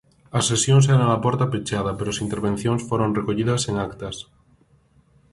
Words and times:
As 0.37 0.47
sesións 0.51 0.85
eran 0.95 1.09
a 1.13 1.21
porta 1.25 1.51
pechada, 1.53 1.91
pero 1.97 2.09
as 2.11 2.21
intervencións 2.25 2.81
foron 2.89 3.15
recollidas 3.19 3.61
en 3.69 3.75
actas. 3.87 4.15